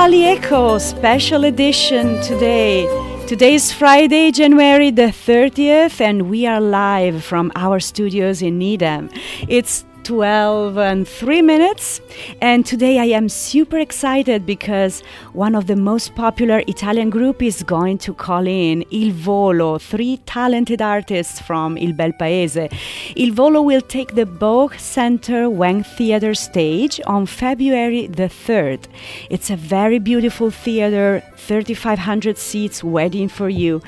[0.00, 2.86] Echo special edition today.
[3.26, 9.10] Today is Friday, January the 30th, and we are live from our studios in Needham.
[9.48, 12.00] It's 12 and 3 minutes.
[12.40, 15.02] And today I am super excited because
[15.34, 20.16] one of the most popular Italian group is going to call in Il Volo, three
[20.24, 22.70] talented artists from Il Bel Paese.
[23.16, 28.80] Il Volo will take the Boch Center Wang Theater stage on February the 3rd.
[29.28, 33.82] It's a very beautiful theater, 3,500 seats waiting for you.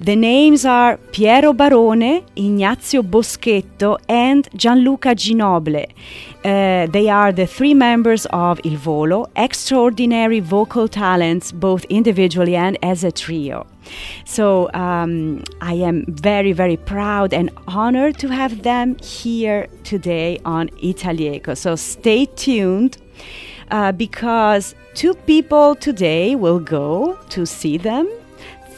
[0.00, 5.14] The names are Piero Barone, Ignazio Boschetto, and Gianluca
[5.64, 5.86] Ginoble.
[6.44, 12.78] Uh, they are the three members of Il Volo, extraordinary vocal talents, both individually and
[12.82, 13.66] as a trio.
[14.24, 20.68] So um, I am very, very proud and honored to have them here today on
[20.82, 21.56] Italieco.
[21.56, 22.98] So stay tuned
[23.70, 28.08] uh, because two people today will go to see them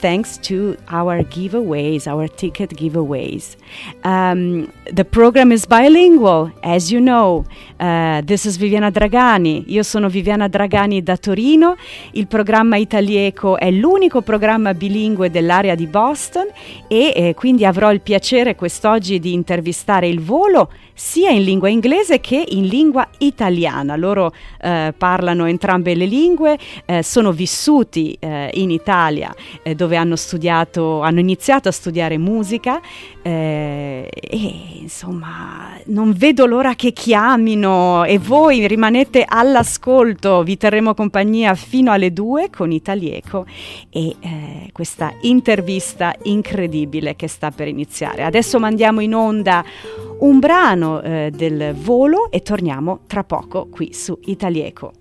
[0.01, 3.57] thanks to our giveaways, our ticket giveaways.
[4.05, 7.45] Um, the program is bilingual, as you know.
[7.81, 9.65] Uh, this is Viviana Dragani.
[9.69, 11.77] Io sono Viviana Dragani da Torino.
[12.13, 16.47] Il programma Italieco è l'unico programma bilingue dell'area di Boston
[16.89, 22.21] e eh, quindi avrò il piacere quest'oggi di intervistare il volo sia in lingua inglese
[22.21, 23.97] che in lingua italiana.
[23.97, 30.17] Loro eh, parlano entrambe le lingue, eh, sono vissuti eh, in Italia eh, dove hanno
[30.17, 32.81] studiato, hanno iniziato a studiare musica
[33.27, 41.57] eh, e insomma non vedo l'ora che chiamino e voi rimanete all'ascolto, vi terremo compagnia
[41.57, 43.45] fino alle due con Italieco
[43.91, 48.23] e eh, questa intervista incredibile che sta per iniziare.
[48.23, 49.65] Adesso mandiamo in onda
[50.21, 54.93] un brano eh, del volo e torniamo tra poco qui su Italieco.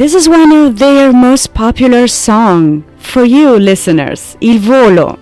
[0.00, 5.18] This is one of their most popular song for you listeners, Il Volo.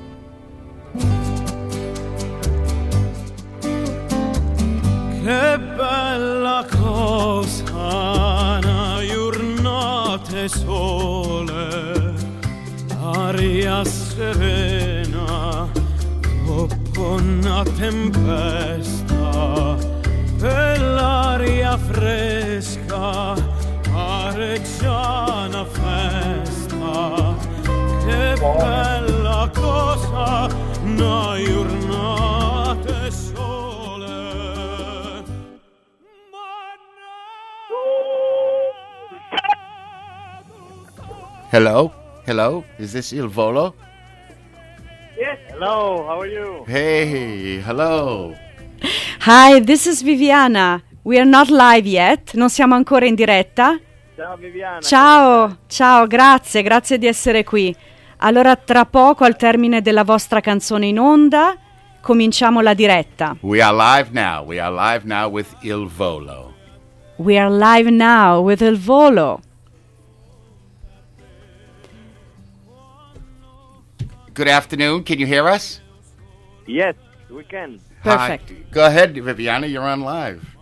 [41.50, 41.90] Hello?
[42.26, 42.62] Hello?
[42.78, 43.74] Is this Il Volo?
[45.16, 46.62] Yes, hello, how are you?
[46.66, 48.34] Hey, hello.
[49.20, 50.82] Hi, this is Viviana.
[51.04, 53.80] We are not live yet, non siamo ancora in diretta.
[54.14, 54.80] Ciao Viviana.
[54.80, 57.74] Ciao, ciao, grazie, grazie di essere qui.
[58.18, 61.56] Allora, tra poco, al termine della vostra canzone in onda,
[62.02, 63.38] cominciamo la diretta.
[63.40, 64.44] We are live now.
[64.44, 66.52] We are live now with Il Volo.
[67.16, 69.40] We are live now with Il Volo.
[74.38, 75.02] Good afternoon.
[75.02, 75.80] Can you hear us?
[76.64, 76.94] Yes,
[77.28, 77.80] we can.
[78.04, 78.50] Perfect.
[78.50, 78.56] Hi.
[78.70, 79.66] Go ahead, Viviana.
[79.66, 80.54] You're on live.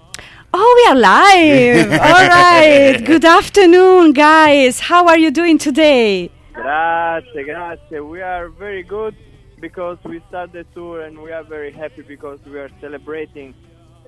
[0.55, 1.93] Oh, we are live.
[2.09, 3.05] All right.
[3.05, 4.81] Good afternoon, guys.
[4.81, 6.31] How are you doing today?
[6.55, 8.01] Grazie, grazie.
[8.01, 9.15] We are very good
[9.61, 13.55] because we started the tour and we are very happy because we are celebrating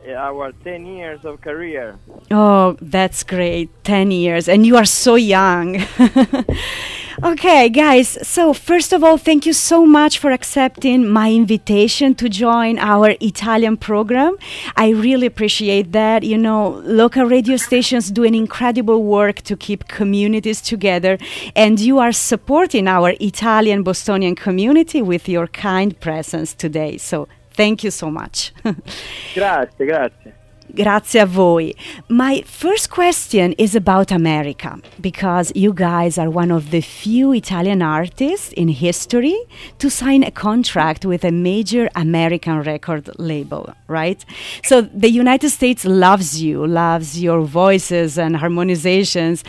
[0.08, 1.98] uh, our 10 years of career.
[2.30, 3.68] Oh, that's great.
[3.84, 4.48] 10 years.
[4.48, 5.84] And you are so young.
[7.22, 8.18] okay, guys.
[8.26, 13.14] So, first of all, thank you so much for accepting my invitation to join our
[13.20, 14.36] Italian program.
[14.76, 16.22] I really appreciate that.
[16.22, 21.18] You know, local radio stations do an incredible work to keep communities together,
[21.56, 26.98] and you are supporting our Italian Bostonian community with your kind presence today.
[26.98, 28.52] So, thank you so much.
[29.34, 30.37] Grazie, grazie.
[30.74, 31.74] Grazie a voi.
[32.08, 37.80] My first question is about America because you guys are one of the few Italian
[37.80, 39.36] artists in history
[39.78, 44.22] to sign a contract with a major American record label, right?
[44.62, 49.44] So the United States loves you, loves your voices and harmonizations.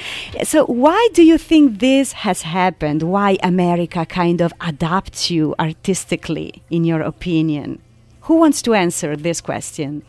[0.45, 3.04] So why do you think this has happened?
[3.04, 7.81] Why America kind of adapts you artistically in your opinion?
[8.22, 10.04] Who wants to answer this question?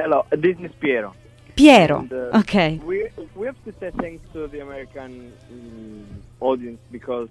[0.00, 1.12] Hello, this is Piero.
[1.56, 1.98] Piero.
[1.98, 2.76] And, uh, okay.
[2.84, 6.04] We, we have to say thanks to the American mm,
[6.40, 7.28] audience because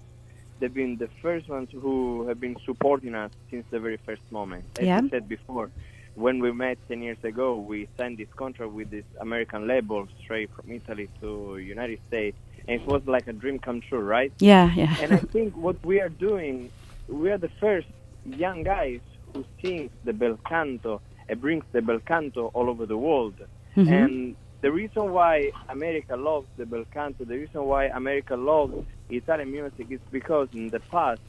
[0.60, 4.64] they've been the first ones who have been supporting us since the very first moment.
[4.78, 5.00] As Yeah.
[5.02, 5.70] I said before,
[6.14, 10.50] when we met 10 years ago, we signed this contract with this American label straight
[10.54, 12.36] from Italy to United States.
[12.68, 14.30] And it was like a dream come true, right?
[14.40, 14.94] Yeah, yeah.
[15.00, 16.70] and I think what we are doing,
[17.08, 17.86] we are the first
[18.26, 19.00] young guys
[19.32, 23.34] who sings the bel canto and brings the bel canto all over the world.
[23.76, 24.04] Mhm.
[24.04, 28.74] And the reason why America loves the bel canto, the reason why America loves
[29.10, 31.20] Italian music is because in the past,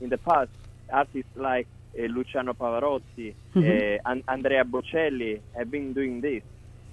[0.00, 0.50] in the past,
[0.92, 1.66] artists like
[1.98, 6.42] uh, Luciano Pavarotti, uh, and Andrea Bocelli have been doing this.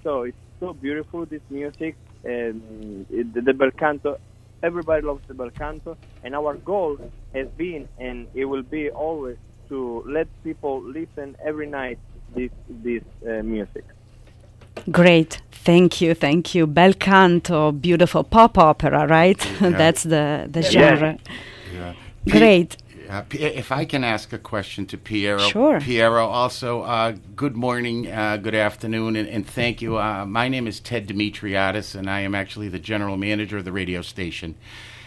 [0.02, 4.16] So it's so beautiful, this music, and it, the, the bel canto.
[4.62, 6.96] Everybody loves the bel canto, and our goal
[7.34, 9.36] has been, and it will be always,
[9.68, 11.98] to let people listen every night
[12.34, 13.84] this this uh, music.
[14.90, 15.40] Great.
[15.64, 16.14] Thank you.
[16.14, 16.66] Thank you.
[16.66, 19.38] Bel canto, beautiful pop opera, right?
[19.60, 21.18] That's the, the genre.
[21.72, 21.94] Yeah.
[22.28, 22.76] Great.
[23.08, 25.38] Uh, P- if I can ask a question to Piero.
[25.38, 25.80] Sure.
[25.80, 29.98] Piero, also, uh, good morning, uh, good afternoon, and, and thank you.
[29.98, 33.72] Uh, my name is Ted Demetriadis, and I am actually the general manager of the
[33.72, 34.54] radio station.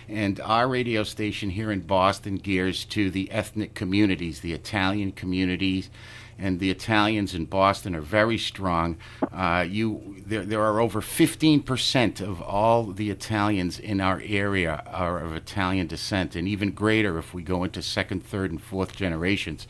[0.07, 5.89] And our radio station here in Boston gears to the ethnic communities, the Italian communities,
[6.37, 8.97] and the Italians in Boston are very strong.
[9.31, 15.19] Uh, you, there, there are over 15% of all the Italians in our area are
[15.19, 19.67] of Italian descent, and even greater if we go into second, third, and fourth generations.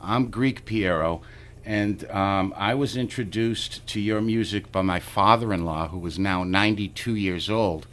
[0.00, 1.22] I'm Greek Piero,
[1.64, 6.18] and um, I was introduced to your music by my father in law, who was
[6.18, 7.86] now 92 years old.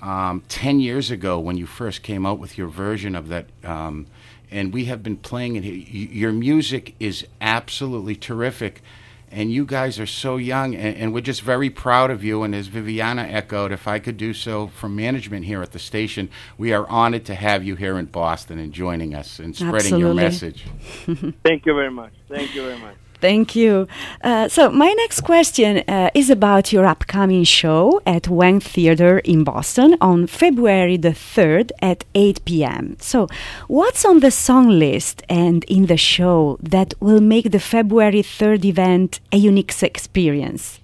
[0.00, 4.06] Um, 10 years ago, when you first came out with your version of that um,
[4.50, 5.62] and we have been playing it.
[5.62, 8.82] Your music is absolutely terrific,
[9.30, 12.42] and you guys are so young, and, and we're just very proud of you.
[12.42, 16.30] And as Viviana echoed, if I could do so from management here at the station,
[16.56, 20.14] we are honored to have you here in Boston and joining us and spreading your
[20.14, 20.66] message.
[21.42, 22.12] Thank you very much.
[22.28, 22.96] Thank you very much.
[23.20, 23.88] Thank you.
[24.22, 29.42] Uh, so, my next question uh, is about your upcoming show at Wang Theatre in
[29.42, 32.96] Boston on February the 3rd at 8 p.m.
[33.00, 33.26] So,
[33.66, 38.64] what's on the song list and in the show that will make the February 3rd
[38.64, 40.78] event a unique experience?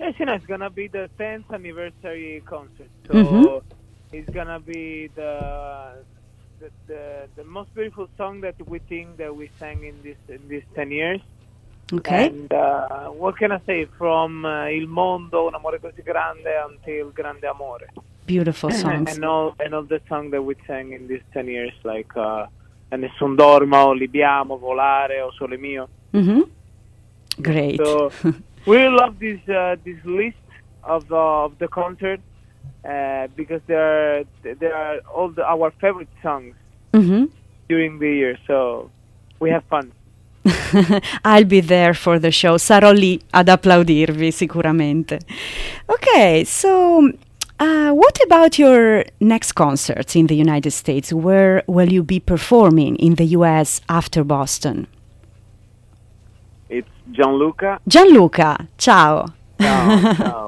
[0.00, 2.88] Yes, you know, it's gonna be the 10th anniversary concert.
[3.06, 3.62] So Mhm.
[4.12, 6.04] it's gonna be the,
[6.60, 10.46] the the the most beautiful song that we think that we sang in this in
[10.48, 11.20] these 10 years.
[11.92, 12.26] Okay.
[12.26, 13.86] And uh, what can I say?
[13.96, 17.88] From uh, Il mondo, un amore così grande, until Grande amore.
[18.26, 19.14] Beautiful songs.
[19.14, 22.46] and all and all the song that we sang in these 10 years, like uh,
[22.92, 25.88] Nessun dorma, o Libiamo, Volare, o Sole mio.
[26.12, 26.42] hmm
[27.40, 27.80] Great.
[27.82, 28.10] So
[28.66, 30.36] we love this uh, this list
[30.82, 32.20] of the of the concert
[32.88, 36.54] uh, because they are they are all the, our favorite songs
[36.94, 37.24] hmm
[37.68, 38.38] during the year.
[38.46, 38.90] So
[39.40, 39.92] we have fun.
[41.24, 42.56] I'll be there for the show.
[42.56, 45.18] Sarò lì ad applaudirvi sicuramente.
[45.86, 47.12] Ok, so
[47.60, 51.12] Uh, what about your next concerts in the United States?
[51.12, 54.86] Where will you be performing in the US after Boston?
[56.68, 57.80] It's Gianluca.
[57.88, 59.34] Gianluca, ciao.
[59.60, 60.47] Ciao, ciao.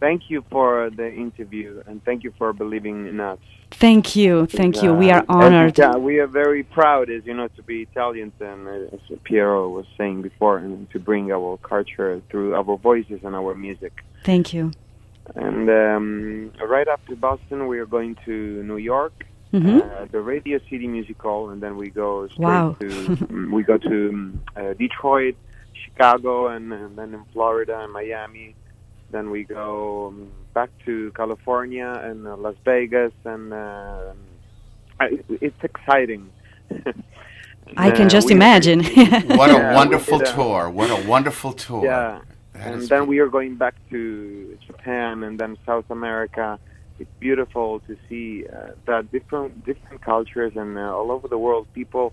[0.00, 3.38] Thank you for the interview and thank you for believing in us.
[3.72, 4.92] Thank you, thank you.
[4.94, 5.76] We are honored.
[5.78, 9.86] Yeah, we are very proud, as you know, to be Italians, and as Piero was
[9.98, 13.92] saying before, and to bring our culture through our voices and our music.
[14.24, 14.70] Thank you.
[15.34, 19.80] And um, right after Boston, we are going to New York, Mhm.
[19.82, 22.76] uh, the Radio City Music Hall, and then we go straight Wow.
[22.80, 25.36] to mm, we go to um, uh, Detroit,
[25.84, 28.54] Chicago, and, and then in Florida and Miami.
[29.16, 34.12] Then we go um, back to California and uh, Las Vegas, and uh,
[35.00, 35.06] I,
[35.46, 36.28] it's exciting.
[37.78, 38.80] I can Uh, just we- imagine.
[39.40, 40.60] What a we wonderful did, uh, tour.
[40.78, 41.82] What a wonderful tour.
[41.92, 42.20] Yeah,
[42.52, 44.00] That and then be- we are going back to
[44.68, 46.46] Japan and then South America.
[47.00, 51.64] It's beautiful to see uh, that different different cultures and uh, all over the world,
[51.80, 52.06] people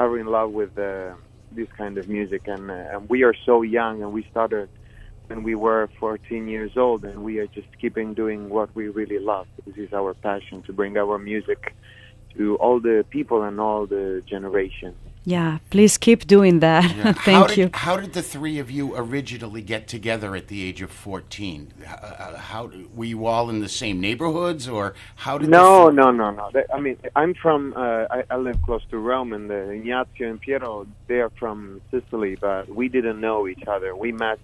[0.00, 1.14] are in love with uh,
[1.58, 4.68] this kind of music, and, uh, and we are so young, and we started
[5.30, 9.20] when we were 14 years old, and we are just keeping doing what we really
[9.20, 9.46] love.
[9.64, 11.72] This is our passion to bring our music
[12.36, 14.96] to all the people and all the generations.
[15.24, 16.84] yeah, please keep doing that.
[16.96, 17.12] Yeah.
[17.28, 17.70] Thank how did, you.
[17.74, 21.72] How did the three of you originally get together at the age of 14?
[21.86, 25.48] Uh, How were you all in the same neighborhoods, or how did?
[25.48, 26.50] No, the no, no, no.
[26.52, 27.74] They- I mean, I'm from.
[27.76, 31.80] Uh, I, I live close to Rome, and uh, Ignazio and Piero they are from
[31.90, 33.94] Sicily, but we didn't know each other.
[33.94, 34.40] We met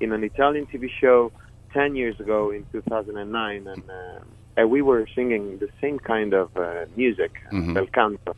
[0.00, 1.30] in an Italian TV show
[1.72, 4.20] ten years ago in 2009, and uh,
[4.56, 7.74] and we were singing the same kind of uh, music, Mhm.
[7.74, 8.34] bel canto.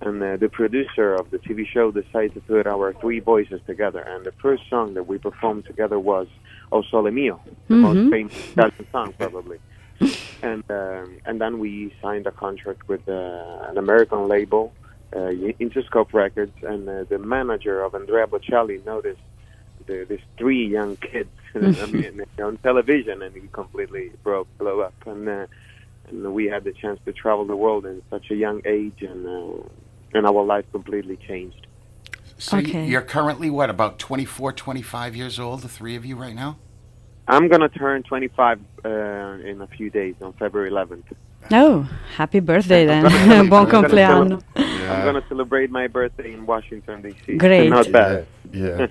[0.00, 4.00] And uh, the producer of the TV show decided to put our three voices together,
[4.00, 6.26] and the first song that we performed together was
[6.72, 7.80] "O Sole Mio," the Mhm.
[7.88, 9.58] most famous Italian song, probably
[10.42, 14.72] and um, and then we signed a contract with uh, an American label,
[15.16, 15.30] uh,
[15.64, 19.22] Interscope Records, and uh, the manager of Andrea Bocelli noticed
[19.86, 24.94] the, these three young kids I mean, on television, and he completely broke, blew up,
[25.06, 25.46] and uh,
[26.08, 29.26] and we had the chance to travel the world in such a young age, and
[29.26, 29.62] uh,
[30.14, 31.66] and our life completely changed.
[32.38, 32.86] So you- Okay.
[32.86, 36.58] you're currently what, about 24, 25 years old, the three of you right now?
[37.28, 41.04] I'm gonna turn 25 uh, in a few days on February 11th.
[41.52, 43.06] Oh, happy birthday then.
[43.30, 44.42] I'm gonna compleanno.
[44.56, 47.36] I'm gonna celebrate my birthday in Washington D.C.
[47.36, 47.68] Great.
[47.70, 48.26] Not bad.
[48.52, 48.88] Yeah.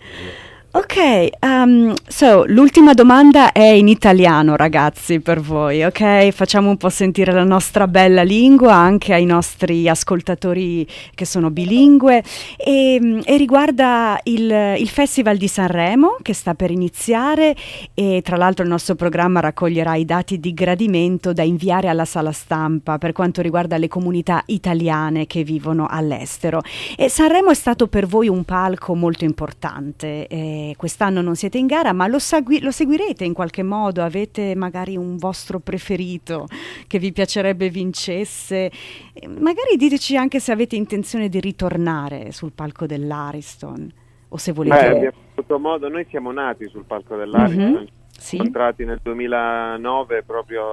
[0.76, 6.32] Ok, um, so l'ultima domanda è in italiano, ragazzi, per voi, ok?
[6.32, 12.24] Facciamo un po' sentire la nostra bella lingua anche ai nostri ascoltatori che sono bilingue
[12.58, 17.56] e, e riguarda il, il Festival di Sanremo che sta per iniziare
[17.94, 22.32] e tra l'altro il nostro programma raccoglierà i dati di gradimento da inviare alla sala
[22.32, 26.62] stampa per quanto riguarda le comunità italiane che vivono all'estero.
[26.98, 30.26] E Sanremo è stato per voi un palco molto importante.
[30.26, 34.02] eh, quest'anno non siete in gara, ma lo, segui- lo seguirete in qualche modo?
[34.04, 36.48] Avete magari un vostro preferito
[36.88, 38.72] che vi piacerebbe vincesse?
[39.14, 43.92] Eh, Magari diteci anche se avete intenzione di ritornare sul palco dell'Ariston
[44.30, 44.86] o se Beh, volete.
[44.88, 48.26] abbiamo avuto modo, noi siamo nati sul palco dell'Ariston, Mhm, ci sì.
[48.36, 50.64] siamo entrati nel 2009 proprio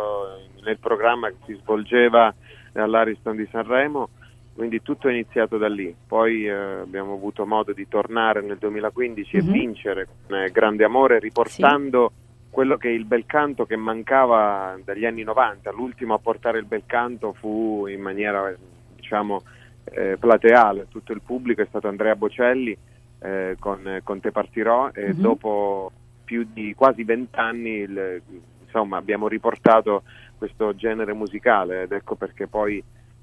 [0.64, 2.34] nel programma che si svolgeva
[2.74, 4.10] all'Ariston di Sanremo,
[4.60, 5.94] quindi tutto è iniziato da lì.
[6.06, 9.48] Poi eh, abbiamo avuto modo di tornare nel 2015 Mhm.
[9.48, 12.12] e vincere con eh, grande amore, riportando
[12.50, 15.70] quello che è il bel canto che mancava dagli anni 90.
[15.72, 18.54] L'ultimo a portare il bel canto fu in maniera,
[18.94, 19.40] diciamo,
[19.84, 20.88] eh, plateale.
[20.90, 22.76] Tutto il pubblico è stato Andrea Bocelli
[23.22, 25.20] eh, con, con Te Partirò e Mhm.
[25.22, 25.90] dopo
[26.22, 28.20] più di quasi vent'anni il-
[28.62, 30.02] insomma, abbiamo riportato
[30.36, 32.82] questo genere musicale ed ecco perché poi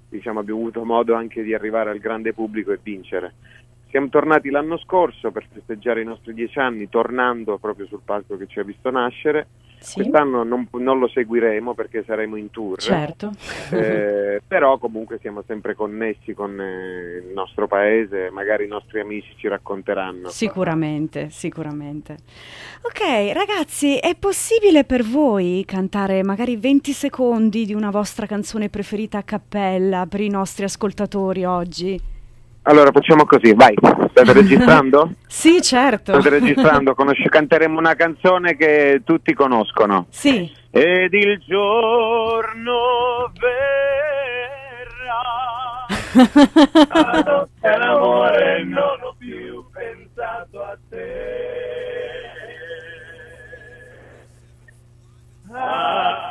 [0.09, 3.33] diciamo, abbiamo avuto modo anche di arrivare al grande pubblico e vincere.
[3.89, 8.47] Siamo tornati l'anno scorso per festeggiare i nostri dieci anni, tornando proprio sul palco che
[8.47, 9.47] ci ha visto nascere.
[9.79, 13.31] Sì, Quest'anno non, non lo seguiremo perché saremo in tour, certo.
[13.71, 19.35] eh, però comunque siamo sempre connessi con eh, il nostro paese, magari i nostri amici
[19.37, 20.29] ci racconteranno.
[20.29, 22.17] Sicuramente, sicuramente.
[22.81, 29.19] Ok, ragazzi, è possibile per voi cantare magari 20 secondi di una vostra canzone preferita
[29.19, 32.15] a cappella per i nostri ascoltatori oggi?
[32.69, 33.73] Allora facciamo così, vai,
[34.11, 35.11] state registrando?
[35.25, 36.19] Sì, certo.
[36.19, 40.07] State registrando, Conosce- canteremo una canzone che tutti conoscono.
[40.09, 40.51] Sì.
[40.69, 43.95] Ed il giorno verrà
[47.23, 51.05] Notte l'amore non ho più pensato a te.
[55.53, 56.26] Ah,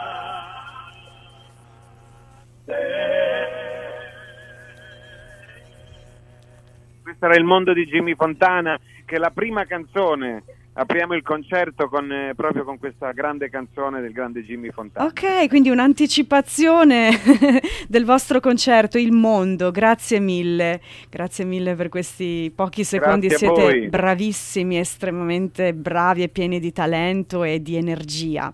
[7.18, 10.42] sarà il mondo di Jimmy Fontana, che la prima canzone
[10.78, 15.06] apriamo il concerto con, eh, proprio con questa grande canzone del grande Jimmy Fontana.
[15.06, 17.11] Ok, quindi un'anticipazione
[17.88, 19.71] del vostro concerto, Il Mondo.
[19.71, 23.28] Grazie mille, grazie mille per questi pochi secondi.
[23.28, 28.52] Grazie Siete bravissimi, estremamente bravi e pieni di talento e di energia.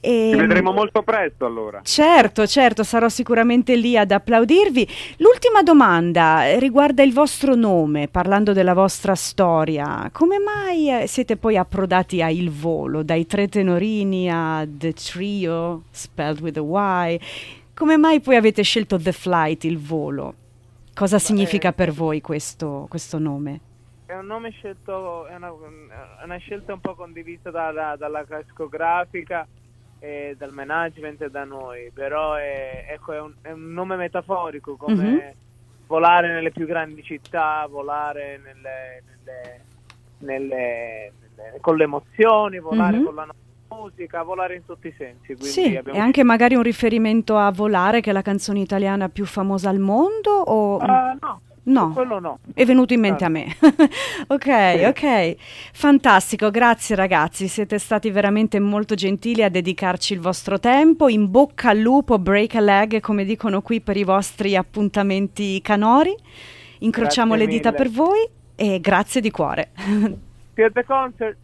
[0.00, 1.80] E, Ci vedremo molto presto allora.
[1.82, 4.86] Certo, certo, sarò sicuramente lì ad applaudirvi.
[5.18, 10.10] L'ultima domanda riguarda il vostro nome, parlando della vostra storia.
[10.12, 15.84] Come mai eh, siete poi approdati a Il Volo, dai tre tenorini a The Trio,
[15.90, 17.20] spelled with a Y?
[17.74, 20.34] Come mai poi avete scelto The Flight, Il Volo?
[20.94, 23.60] Cosa significa per voi questo, questo nome?
[24.06, 25.48] È un nome scelto, è una,
[26.20, 29.46] è una scelta un po' condivisa dalla, dalla discografica
[29.98, 34.76] e dal management e da noi, però è, ecco, è, un, è un nome metaforico
[34.76, 35.32] come Mhm.
[35.86, 39.60] volare nelle più grandi città, volare nelle- nelle-
[40.18, 41.12] nelle-
[41.60, 43.04] con le emozioni, volare Mhm.
[43.04, 43.26] con la
[43.70, 45.34] musica, volare in tutti i sensi.
[45.38, 49.24] Sì, abbiamo e anche magari un riferimento a Volare, che è la canzone italiana più
[49.26, 50.30] famosa al mondo?
[50.30, 50.76] O...
[50.78, 51.92] Ah, no, no.
[51.92, 52.38] quello no.
[52.54, 53.46] È venuto in mente a me.
[54.28, 55.34] ok, ok.
[55.72, 61.08] Fantastico, grazie ragazzi, siete stati veramente molto gentili a dedicarci il vostro tempo.
[61.08, 66.14] In bocca al lupo, break a leg, come dicono qui per i vostri appuntamenti canori.
[66.78, 67.82] Incrociamo Grazie le dita mille.
[67.82, 69.70] per voi e grazie di cuore.
[70.56, 71.38] See you at the concert.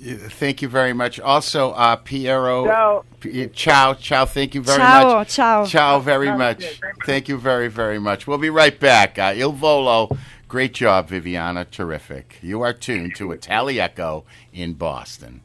[0.00, 1.20] Thank you very much.
[1.20, 2.64] Also, uh, Piero.
[2.66, 3.04] Ciao.
[3.20, 4.24] P- ciao, ciao.
[4.24, 5.28] Thank you very Ciao, much.
[5.34, 5.64] ciao.
[5.66, 6.66] Ciao very Grazie.
[6.66, 6.80] much.
[7.06, 8.26] Thank you very, very much.
[8.26, 9.18] We'll be right back.
[9.18, 10.10] Uh, Il Volo.
[10.48, 11.64] Great job, Viviana.
[11.64, 12.38] Terrific.
[12.42, 15.40] You are tuned to Itali Echo in Boston.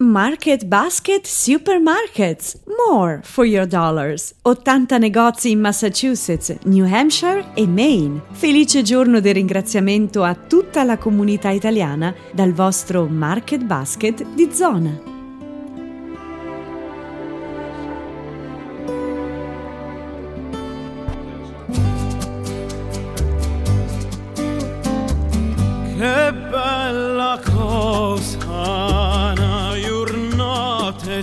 [0.08, 2.56] Market Basket Supermarkets.
[2.88, 4.32] More for your dollars.
[4.40, 8.22] 80 negozi in Massachusetts, New Hampshire e Maine.
[8.30, 15.17] Felice giorno di ringraziamento a tutta la comunità italiana dal vostro Market Basket di zona.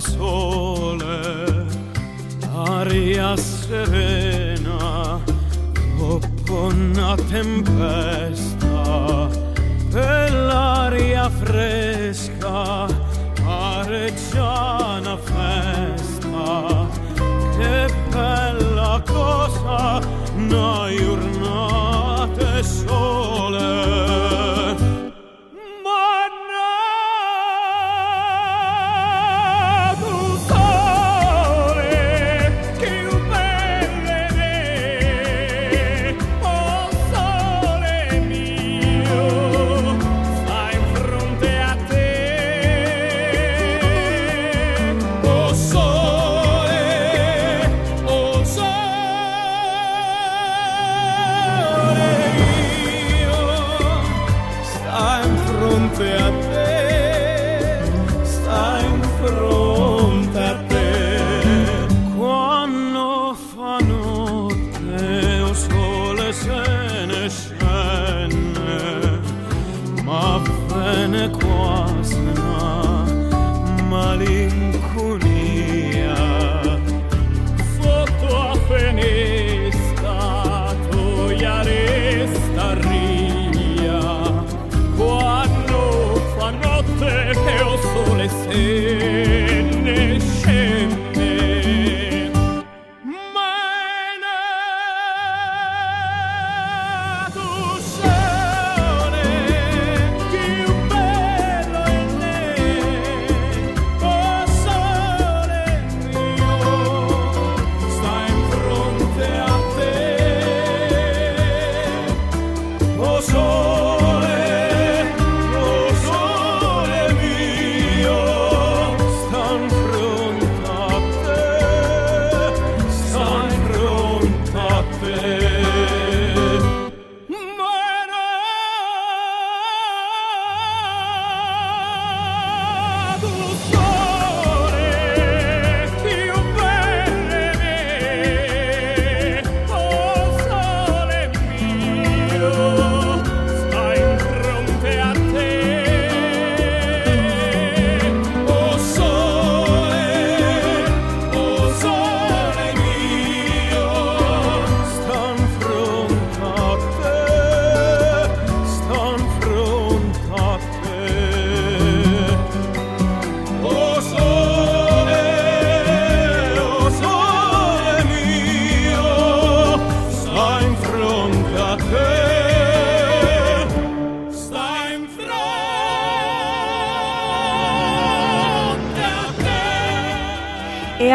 [0.00, 1.66] Sole,
[2.52, 5.20] aria serena,
[5.98, 9.28] dopo una tempesta,
[9.92, 12.86] e l'aria fresca,
[13.42, 16.86] pare già una festa.
[17.56, 20.00] Che bella cosa,
[20.36, 24.15] una giornata e sole.
[55.88, 56.55] confianza.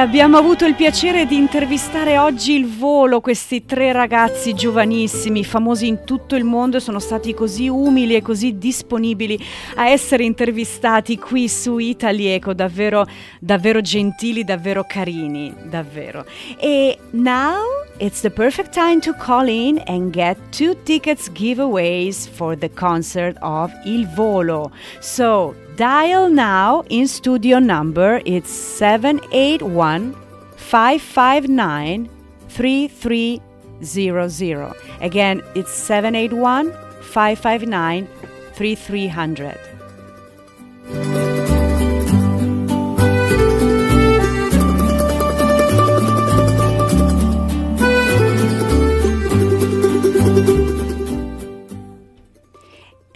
[0.01, 6.03] Abbiamo avuto il piacere di intervistare oggi il volo questi tre ragazzi giovanissimi, famosi in
[6.05, 9.39] tutto il mondo, sono stati così umili e così disponibili
[9.75, 13.05] a essere intervistati qui su Italy Eco, davvero,
[13.39, 16.25] davvero gentili, davvero carini, davvero.
[16.57, 17.61] E now
[17.99, 23.37] it's the perfect time to call in and get two tickets giveaways for the concert
[23.41, 24.71] of Il Volo.
[24.99, 30.15] So dial now in studio number it's 781
[30.55, 32.09] 559
[32.49, 34.73] 3300.
[35.01, 38.07] Again, it's 781 559
[38.53, 41.30] 3300.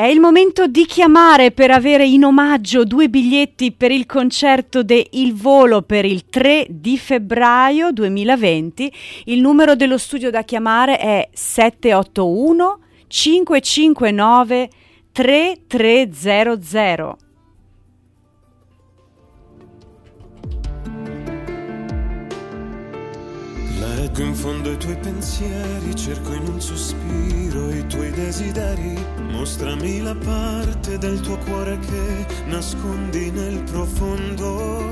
[0.08, 5.34] Il momento di chiamare per avere in omaggio due biglietti per il concerto de Il
[5.34, 8.92] Volo per il 3 di febbraio 2020.
[9.26, 14.70] Il numero dello studio da chiamare è 781 559
[15.12, 17.18] 3300.
[24.16, 28.98] Leggo in fondo i tuoi pensieri, cerco in un sospiro i tuoi desideri.
[29.30, 34.84] Mostrami la parte del tuo cuore che nascondi nel profondo.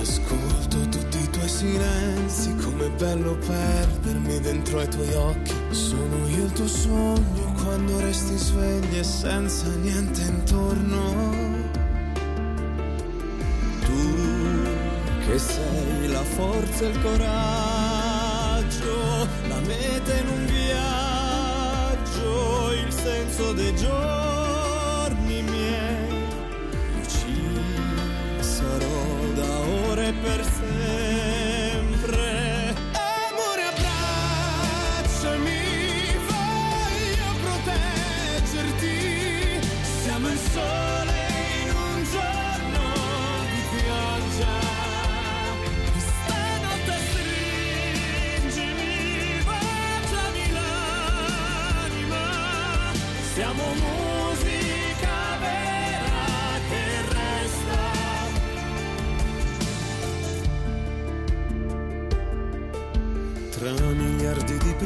[0.00, 5.52] Ascolto tutti i tuoi silenzi, com'è bello perdermi dentro ai tuoi occhi.
[5.72, 11.45] Sono io il tuo sogno quando resti svegli e senza niente intorno.
[15.36, 17.28] Che sei la forza e il coraggio,
[19.48, 21.52] la meta in un viaggio,
[22.72, 26.24] il senso dei giorni miei.
[26.94, 27.36] Io ci
[28.40, 29.58] sarò da
[29.90, 30.55] ora e per sempre.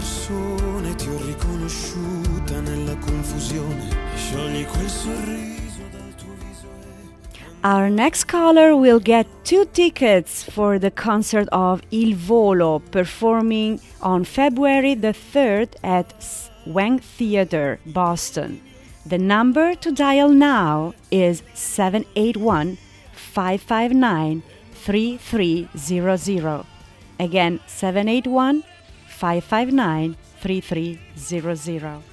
[0.00, 3.88] Persone ti ho riconosciuta nella confusione.
[4.16, 6.68] Sciogli quel sorriso dal tuo viso
[7.62, 14.24] Our next caller will get two tickets for the concert of Il Volo performing on
[14.24, 16.14] February the 3rd at
[16.64, 18.62] Wang Theater, Boston.
[19.04, 22.78] The number to dial now is 781
[23.12, 26.64] 559 3300.
[27.18, 28.64] Again, 781
[29.20, 32.10] 559 3300.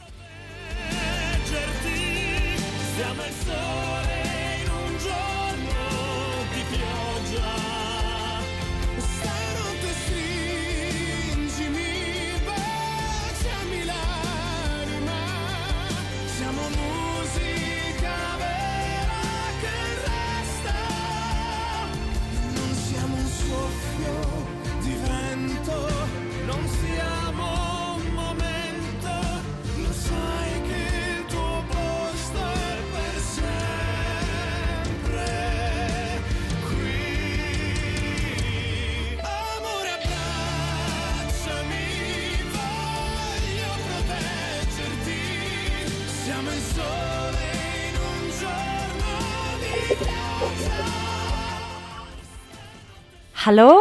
[53.47, 53.79] Hello?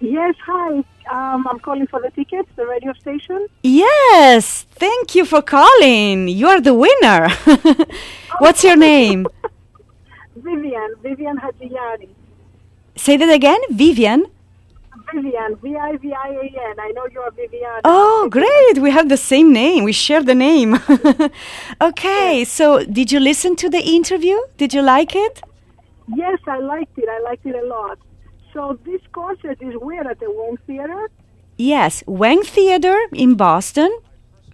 [0.00, 0.84] Yes, hi.
[1.10, 3.46] Um, I'm calling for the tickets, the radio station.
[3.62, 6.28] Yes, thank you for calling.
[6.28, 7.30] You are the winner.
[8.38, 9.26] What's your name?
[10.36, 12.10] Vivian, Vivian Hadjiani.
[12.96, 14.26] Say that again, Vivian.
[15.10, 16.74] Vivian, V-I-V-I-A-N.
[16.78, 17.80] I know you're Vivian.
[17.84, 18.82] Oh, great.
[18.82, 19.84] We have the same name.
[19.84, 20.78] We share the name.
[21.80, 24.36] okay, so did you listen to the interview?
[24.58, 25.40] Did you like it?
[26.14, 27.08] Yes, I liked it.
[27.08, 27.98] I liked it a lot.
[28.52, 31.10] So this concert is where at the Wang Theater?
[31.56, 33.90] Yes, Wang Theater in Boston,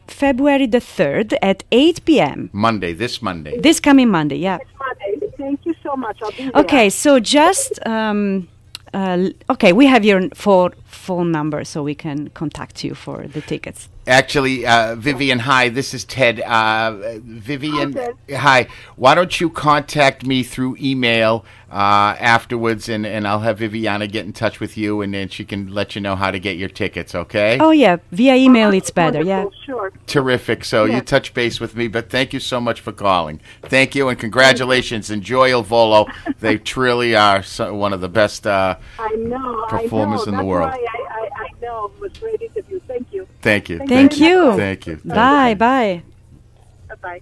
[0.06, 2.50] February the 3rd at 8 p.m.
[2.52, 3.58] Monday, this Monday.
[3.60, 4.58] This coming Monday, yeah.
[4.78, 5.32] Monday.
[5.36, 6.18] Thank you so much.
[6.22, 6.62] I'll be there.
[6.62, 8.48] Okay, so just um,
[8.94, 13.40] uh, okay, we have your full phone number, so we can contact you for the
[13.40, 13.88] tickets.
[14.06, 15.70] Actually, uh, Vivian, hi.
[15.70, 16.40] This is Ted.
[16.40, 18.36] Uh, Vivian, Hi, Ted.
[18.36, 18.66] hi.
[18.96, 24.26] Why don't you contact me through email uh, afterwards, and, and I'll have Viviana get
[24.26, 26.68] in touch with you, and then she can let you know how to get your
[26.68, 27.14] tickets.
[27.14, 27.58] Okay?
[27.58, 29.22] Oh yeah, via email it's better.
[29.22, 29.46] Yeah.
[29.64, 29.90] Sure.
[30.06, 30.64] Terrific.
[30.66, 30.96] So Yeah.
[30.96, 33.40] you touch base with me, but thank you so much for calling.
[33.62, 35.10] Thank you and congratulations.
[35.10, 36.06] Enjoy Il Volo.
[36.40, 38.46] they truly are so, one of the best.
[38.46, 39.64] Uh, I know.
[39.68, 40.28] Performers I know.
[40.30, 40.70] in the That's world.
[40.70, 41.90] Why I, I, I know.
[41.96, 42.78] It was a great interview.
[42.86, 43.26] Thank you.
[43.44, 43.78] Thank you.
[43.86, 44.56] Thank you.
[44.56, 44.96] Thank you.
[45.04, 46.02] Bye bye.
[46.88, 47.20] Bye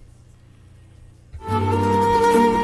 [1.48, 2.58] bye.